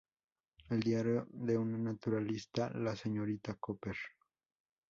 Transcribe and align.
El 0.71 0.79
diario 0.79 1.27
de 1.31 1.55
una 1.59 1.77
naturalista, 1.77 2.71
la 2.71 2.95
señorita 2.95 3.53
Cooper. 3.59 3.97